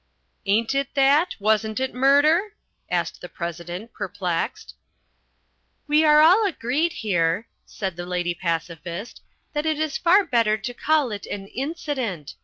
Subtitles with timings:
[0.47, 1.35] "Ain't it that?
[1.39, 2.55] Wasn't it murder?"
[2.89, 4.73] asked the President, perplexed.
[5.85, 9.21] "We are all agreed here," said The Lady Pacifist,
[9.53, 12.33] "that it is far better to call it an incident.